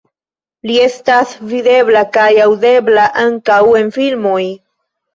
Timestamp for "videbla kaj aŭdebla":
1.51-3.07